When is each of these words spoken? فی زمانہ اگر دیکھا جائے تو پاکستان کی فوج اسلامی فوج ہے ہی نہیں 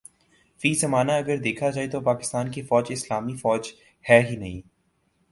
فی 0.61 0.73
زمانہ 0.73 1.11
اگر 1.11 1.37
دیکھا 1.37 1.69
جائے 1.69 1.87
تو 1.89 1.99
پاکستان 2.01 2.51
کی 2.51 2.61
فوج 2.61 2.85
اسلامی 2.89 3.35
فوج 3.35 3.71
ہے 4.05 4.19
ہی 4.29 4.35
نہیں 4.35 4.61